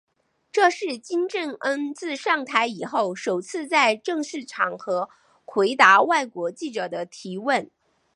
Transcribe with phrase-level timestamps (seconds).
[0.51, 5.07] 这是金正恩自上台以后首次在正式场合
[5.45, 7.69] 回答外国记者的提问。